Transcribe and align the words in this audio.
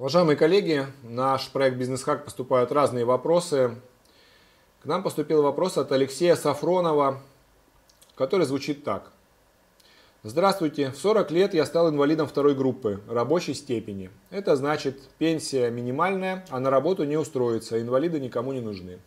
Уважаемые 0.00 0.34
коллеги, 0.34 0.86
наш 1.02 1.50
проект 1.50 1.76
«Бизнес-хак» 1.76 2.24
поступают 2.24 2.72
разные 2.72 3.04
вопросы. 3.04 3.76
К 4.82 4.86
нам 4.86 5.02
поступил 5.02 5.42
вопрос 5.42 5.76
от 5.76 5.92
Алексея 5.92 6.36
Сафронова, 6.36 7.20
который 8.14 8.46
звучит 8.46 8.82
так. 8.82 9.12
Здравствуйте, 10.22 10.90
в 10.90 10.96
40 10.96 11.30
лет 11.32 11.52
я 11.52 11.66
стал 11.66 11.90
инвалидом 11.90 12.26
второй 12.26 12.54
группы, 12.54 13.02
рабочей 13.10 13.52
степени. 13.52 14.08
Это 14.30 14.56
значит, 14.56 14.98
пенсия 15.18 15.68
минимальная, 15.68 16.46
а 16.48 16.60
на 16.60 16.70
работу 16.70 17.04
не 17.04 17.18
устроиться, 17.18 17.78
инвалиды 17.78 18.20
никому 18.20 18.54
не 18.54 18.62
нужны. 18.62 19.00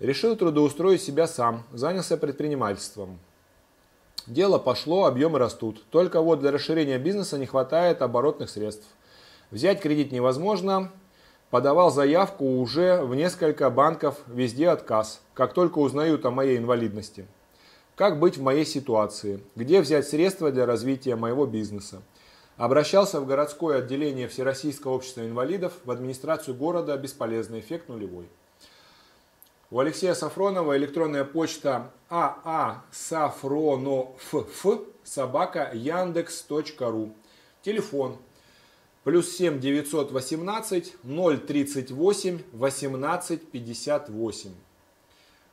Решил 0.00 0.36
трудоустроить 0.36 1.00
себя 1.02 1.26
сам, 1.26 1.64
занялся 1.72 2.18
предпринимательством. 2.18 3.18
Дело 4.26 4.58
пошло, 4.58 5.06
объемы 5.06 5.38
растут. 5.38 5.82
Только 5.90 6.20
вот 6.20 6.40
для 6.40 6.50
расширения 6.50 6.98
бизнеса 6.98 7.38
не 7.38 7.46
хватает 7.46 8.02
оборотных 8.02 8.50
средств. 8.50 8.86
Взять 9.50 9.80
кредит 9.80 10.12
невозможно. 10.12 10.92
Подавал 11.50 11.90
заявку 11.90 12.60
уже 12.60 13.02
в 13.02 13.16
несколько 13.16 13.68
банков, 13.70 14.20
везде 14.28 14.68
отказ, 14.68 15.20
как 15.34 15.52
только 15.52 15.78
узнают 15.78 16.24
о 16.24 16.30
моей 16.30 16.58
инвалидности. 16.58 17.26
Как 17.96 18.20
быть 18.20 18.38
в 18.38 18.42
моей 18.42 18.64
ситуации? 18.64 19.42
Где 19.56 19.80
взять 19.80 20.06
средства 20.06 20.52
для 20.52 20.66
развития 20.66 21.16
моего 21.16 21.46
бизнеса? 21.46 22.02
Обращался 22.56 23.20
в 23.20 23.26
городское 23.26 23.78
отделение 23.78 24.28
Всероссийского 24.28 24.92
общества 24.92 25.22
инвалидов, 25.22 25.72
в 25.84 25.90
администрацию 25.90 26.54
города, 26.54 26.96
бесполезный 26.96 27.58
эффект 27.58 27.88
нулевой. 27.88 28.28
У 29.72 29.80
Алексея 29.80 30.14
Сафронова 30.14 30.76
электронная 30.76 31.24
почта 31.24 31.90
аасафронов 32.08 34.10
собака 35.02 35.72
яндекс.ру. 35.74 37.12
Телефон 37.62 38.16
плюс 39.04 39.30
7 39.36 39.60
918 39.60 40.96
038 41.02 42.42
18 42.52 43.50
58. 43.50 44.54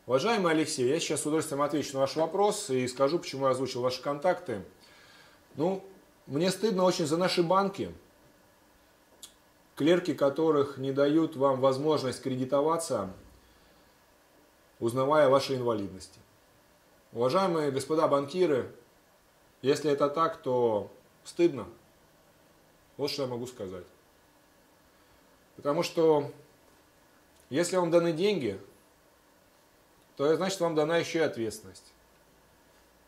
Уважаемый 0.05 0.52
Алексей, 0.53 0.88
я 0.88 0.99
сейчас 0.99 1.22
с 1.22 1.25
удовольствием 1.25 1.61
отвечу 1.61 1.94
на 1.94 1.99
ваш 2.02 2.16
вопрос 2.16 2.69
и 2.69 2.88
скажу, 2.88 3.19
почему 3.19 3.45
я 3.45 3.52
озвучил 3.52 3.81
ваши 3.81 4.02
контакты. 4.02 4.63
Ну, 5.55 5.83
мне 6.27 6.49
стыдно 6.49 6.83
очень 6.83 7.05
за 7.05 7.17
наши 7.17 7.44
банки, 7.44 7.91
клерки 9.75 10.13
которых 10.13 10.77
не 10.77 10.91
дают 10.91 11.35
вам 11.35 11.59
возможность 11.59 12.22
кредитоваться, 12.22 13.13
узнавая 14.79 15.27
о 15.27 15.29
вашей 15.29 15.57
инвалидности. 15.57 16.19
Уважаемые 17.11 17.72
господа 17.72 18.07
банкиры, 18.07 18.72
если 19.61 19.91
это 19.91 20.09
так, 20.09 20.38
то 20.38 20.91
стыдно. 21.23 21.66
Вот 22.98 23.12
что 23.12 23.23
я 23.23 23.28
могу 23.28 23.48
сказать. 23.48 23.86
Потому 25.56 25.84
что 25.84 26.31
если 27.50 27.78
вам 27.78 27.92
даны 27.92 28.12
деньги, 28.12 28.59
то 30.17 30.36
значит 30.36 30.59
вам 30.59 30.76
дана 30.76 30.98
еще 30.98 31.20
и 31.20 31.22
ответственность. 31.22 31.94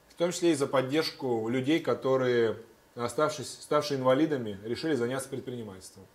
В 0.09 0.15
том 0.15 0.31
числе 0.31 0.51
и 0.51 0.55
за 0.55 0.67
поддержку 0.67 1.49
людей, 1.49 1.79
которые, 1.79 2.57
оставшись, 2.95 3.51
ставшие 3.61 3.99
инвалидами, 3.99 4.59
решили 4.63 4.95
заняться 4.95 5.29
предпринимательством. 5.29 6.05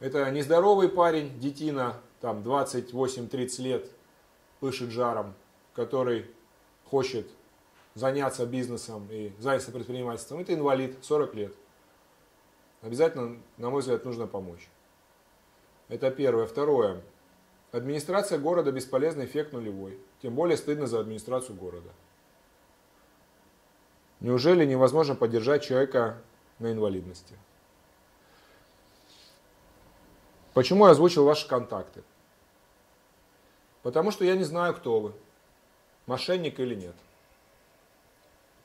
Это 0.00 0.30
нездоровый 0.30 0.88
парень, 0.88 1.38
детина, 1.40 2.00
там 2.20 2.42
28-30 2.42 3.62
лет, 3.62 3.90
пышет 4.60 4.90
жаром, 4.90 5.34
который 5.74 6.26
хочет 6.84 7.26
заняться 7.94 8.46
бизнесом 8.46 9.08
и 9.10 9.32
заняться 9.40 9.72
предпринимательством. 9.72 10.40
Это 10.40 10.54
инвалид, 10.54 10.96
40 11.02 11.34
лет. 11.34 11.54
Обязательно, 12.82 13.40
на 13.56 13.70
мой 13.70 13.80
взгляд, 13.80 14.04
нужно 14.04 14.26
помочь. 14.26 14.68
Это 15.88 16.10
первое. 16.10 16.46
Второе. 16.46 17.02
Администрация 17.72 18.38
города 18.38 18.72
бесполезный 18.72 19.24
эффект 19.24 19.52
нулевой. 19.52 19.98
Тем 20.22 20.34
более 20.34 20.56
стыдно 20.56 20.86
за 20.86 21.00
администрацию 21.00 21.56
города. 21.56 21.90
Неужели 24.20 24.64
невозможно 24.64 25.14
поддержать 25.14 25.64
человека 25.64 26.20
на 26.58 26.72
инвалидности? 26.72 27.34
Почему 30.54 30.86
я 30.86 30.92
озвучил 30.92 31.24
ваши 31.24 31.46
контакты? 31.46 32.02
Потому 33.82 34.10
что 34.10 34.24
я 34.24 34.34
не 34.34 34.44
знаю, 34.44 34.74
кто 34.74 34.98
вы. 34.98 35.12
Мошенник 36.06 36.58
или 36.58 36.74
нет. 36.74 36.96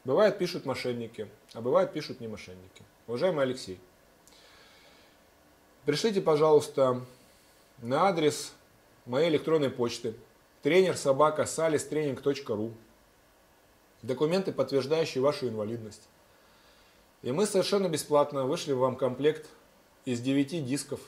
Бывает 0.03 0.37
пишут 0.37 0.65
мошенники, 0.65 1.29
а 1.53 1.61
бывает 1.61 1.93
пишут 1.93 2.19
не 2.19 2.27
мошенники. 2.27 2.83
Уважаемый 3.07 3.43
Алексей, 3.43 3.79
пришлите, 5.85 6.21
пожалуйста, 6.21 7.01
на 7.81 8.07
адрес 8.07 8.53
моей 9.05 9.29
электронной 9.29 9.69
почты 9.69 10.15
тренер 10.61 10.97
собака 10.97 11.43
salistraining.ru 11.43 12.73
документы, 14.01 14.51
подтверждающие 14.51 15.21
вашу 15.21 15.47
инвалидность. 15.47 16.07
И 17.21 17.31
мы 17.31 17.45
совершенно 17.45 17.87
бесплатно 17.87 18.45
вышли 18.45 18.73
вам 18.73 18.95
комплект 18.95 19.49
из 20.05 20.19
9 20.19 20.65
дисков, 20.65 20.99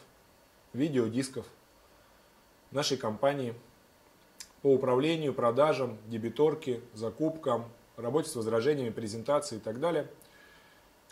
видеодисков 0.73 1.45
нашей 2.71 2.97
компании 2.97 3.53
по 4.61 4.73
управлению, 4.73 5.33
продажам, 5.33 5.97
дебиторке, 6.07 6.81
закупкам, 6.93 7.65
работе 7.97 8.29
с 8.29 8.35
возражениями, 8.35 8.89
презентации 8.89 9.57
и 9.57 9.59
так 9.59 9.79
далее, 9.79 10.09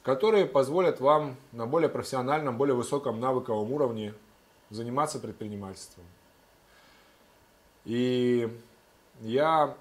которые 0.04 0.46
позволят 0.46 1.00
вам 1.00 1.38
на 1.54 1.66
более 1.66 1.90
профессиональном, 1.90 2.58
более 2.58 2.76
высоком 2.76 3.20
навыковом 3.20 3.72
уровне 3.72 4.14
заниматься 4.70 5.20
предпринимательством. 5.20 6.04
И 7.86 8.50
я 9.22 9.76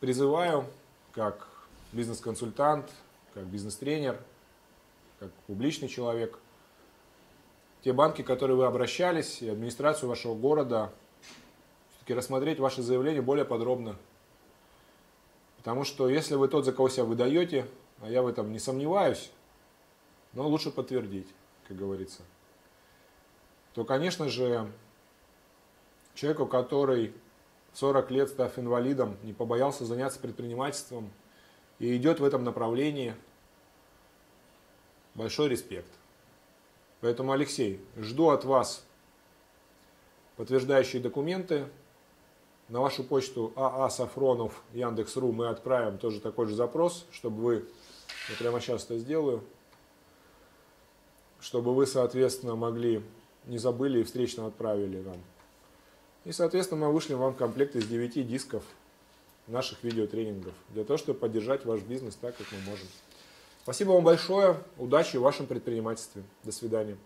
призываю, 0.00 0.66
как 1.12 1.46
бизнес-консультант, 1.92 2.90
как 3.32 3.44
бизнес-тренер, 3.44 4.20
как 5.20 5.30
публичный 5.46 5.88
человек, 5.88 6.38
те 7.82 7.92
банки, 7.92 8.22
которые 8.22 8.56
вы 8.56 8.66
обращались, 8.66 9.40
и 9.40 9.48
администрацию 9.48 10.08
вашего 10.08 10.34
города, 10.34 10.92
все-таки 11.92 12.14
рассмотреть 12.14 12.58
ваше 12.58 12.82
заявление 12.82 13.22
более 13.22 13.44
подробно. 13.44 13.96
Потому 15.58 15.84
что 15.84 16.08
если 16.08 16.34
вы 16.34 16.48
тот, 16.48 16.64
за 16.64 16.72
кого 16.72 16.88
себя 16.88 17.04
выдаете, 17.04 17.66
а 18.00 18.10
я 18.10 18.22
в 18.22 18.26
этом 18.26 18.52
не 18.52 18.58
сомневаюсь, 18.58 19.30
но 20.32 20.48
лучше 20.48 20.70
подтвердить, 20.70 21.28
как 21.66 21.76
говорится, 21.76 22.22
то, 23.74 23.84
конечно 23.84 24.28
же, 24.28 24.70
человеку, 26.14 26.46
который 26.46 27.14
40 27.74 28.10
лет 28.10 28.28
став 28.28 28.58
инвалидом, 28.58 29.16
не 29.22 29.32
побоялся 29.32 29.84
заняться 29.84 30.18
предпринимательством 30.18 31.10
и 31.78 31.96
идет 31.96 32.20
в 32.20 32.24
этом 32.24 32.44
направлении. 32.44 33.14
Большой 35.14 35.48
респект. 35.48 35.90
Поэтому, 37.00 37.32
Алексей, 37.32 37.80
жду 37.96 38.30
от 38.30 38.44
вас 38.44 38.84
подтверждающие 40.36 41.00
документы. 41.00 41.68
На 42.68 42.80
вашу 42.80 43.02
почту 43.02 43.52
АА 43.56 43.88
Сафронов 43.90 44.62
Яндекс.ру 44.72 45.32
мы 45.32 45.48
отправим 45.48 45.98
тоже 45.98 46.20
такой 46.20 46.46
же 46.46 46.54
запрос, 46.54 47.06
чтобы 47.10 47.42
вы, 47.42 47.68
я 48.28 48.36
прямо 48.38 48.60
сейчас 48.60 48.84
это 48.84 48.98
сделаю, 48.98 49.42
чтобы 51.40 51.74
вы, 51.74 51.86
соответственно, 51.86 52.56
могли, 52.56 53.02
не 53.46 53.58
забыли 53.58 54.00
и 54.00 54.04
встречно 54.04 54.46
отправили 54.46 55.00
нам 55.00 55.16
и, 56.24 56.32
соответственно, 56.32 56.86
мы 56.86 56.92
вышли 56.92 57.14
вам 57.14 57.34
комплект 57.34 57.76
из 57.76 57.86
9 57.86 58.26
дисков 58.26 58.62
наших 59.46 59.82
видеотренингов, 59.82 60.52
для 60.68 60.84
того, 60.84 60.96
чтобы 60.96 61.18
поддержать 61.18 61.64
ваш 61.64 61.80
бизнес 61.80 62.14
так, 62.14 62.36
как 62.36 62.46
мы 62.52 62.58
можем. 62.70 62.86
Спасибо 63.62 63.92
вам 63.92 64.04
большое, 64.04 64.56
удачи 64.78 65.16
в 65.16 65.22
вашем 65.22 65.46
предпринимательстве. 65.46 66.22
До 66.44 66.52
свидания. 66.52 66.96